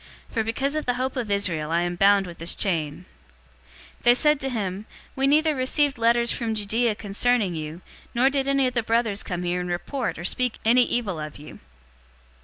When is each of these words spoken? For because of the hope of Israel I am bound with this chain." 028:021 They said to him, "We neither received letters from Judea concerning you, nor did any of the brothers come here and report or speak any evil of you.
For 0.31 0.43
because 0.43 0.73
of 0.73 0.87
the 0.87 0.95
hope 0.95 1.15
of 1.15 1.29
Israel 1.29 1.69
I 1.69 1.81
am 1.81 1.95
bound 1.95 2.25
with 2.25 2.39
this 2.39 2.55
chain." 2.55 3.05
028:021 3.97 3.97
They 4.05 4.13
said 4.15 4.39
to 4.39 4.49
him, 4.49 4.85
"We 5.15 5.27
neither 5.27 5.53
received 5.55 5.99
letters 5.99 6.31
from 6.31 6.55
Judea 6.55 6.95
concerning 6.95 7.53
you, 7.53 7.81
nor 8.15 8.31
did 8.31 8.47
any 8.47 8.65
of 8.65 8.73
the 8.73 8.81
brothers 8.81 9.21
come 9.21 9.43
here 9.43 9.61
and 9.61 9.69
report 9.69 10.17
or 10.17 10.25
speak 10.25 10.55
any 10.65 10.85
evil 10.85 11.19
of 11.19 11.37
you. 11.37 11.59